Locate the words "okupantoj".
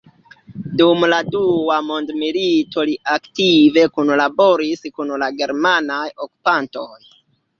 6.27-6.91